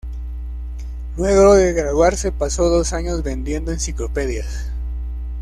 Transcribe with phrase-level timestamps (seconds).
[1.15, 4.71] Luego de graduarse, pasó dos años vendiendo enciclopedias.